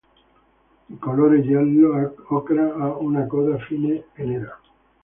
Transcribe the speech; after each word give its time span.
Di 0.87 0.97
colore 0.97 1.43
giallo 1.43 2.11
ocra, 2.29 2.73
ha 2.73 2.97
una 2.97 3.27
coda 3.27 3.59
fine 3.59 4.05
e 4.15 4.23
nera. 4.25 4.59